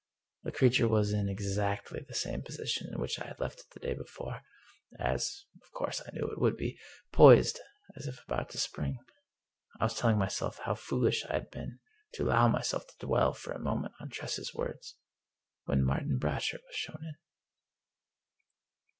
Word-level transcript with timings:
The 0.41 0.51
crea 0.51 0.71
ture 0.71 0.87
was 0.87 1.13
in 1.13 1.29
exactly 1.29 1.99
the 2.07 2.15
same 2.15 2.41
position 2.41 2.91
in 2.91 2.99
which 2.99 3.19
I 3.19 3.27
had 3.27 3.39
left 3.39 3.59
it 3.59 3.67
the 3.69 3.79
day 3.79 3.93
before— 3.93 4.41
^as, 4.99 5.41
of 5.61 5.71
course, 5.73 6.01
I 6.01 6.09
knew 6.11 6.25
it 6.25 6.41
would 6.41 6.57
be— 6.57 6.79
poised, 7.13 7.59
as 7.95 8.07
if 8.07 8.19
about 8.25 8.49
to 8.49 8.57
spring. 8.57 8.97
I 9.79 9.83
was 9.85 9.93
telling 9.93 10.17
myself 10.17 10.57
how 10.65 10.73
foolish 10.73 11.23
I 11.27 11.33
had 11.33 11.51
been 11.51 11.81
to 12.15 12.23
allow 12.23 12.47
myself 12.47 12.87
to 12.87 13.05
dwell 13.05 13.33
for 13.35 13.51
a 13.53 13.59
moment 13.59 13.93
on 13.99 14.09
Tress's 14.09 14.55
words, 14.55 14.95
when 15.65 15.83
Martin 15.85 16.17
Brasher 16.17 16.57
was 16.65 16.75
shown 16.75 17.03
in. 17.05 17.13